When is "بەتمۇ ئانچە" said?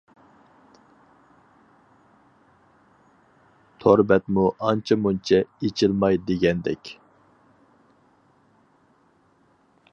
4.13-4.99